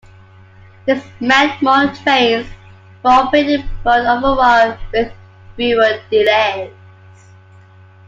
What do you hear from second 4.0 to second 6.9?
overall with fewer delays.